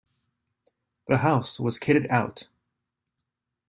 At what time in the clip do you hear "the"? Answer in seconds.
1.05-1.17